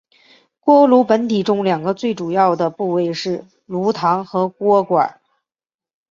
[0.59, 4.97] 锅炉本体中两个最主要的部件是炉膛和锅筒。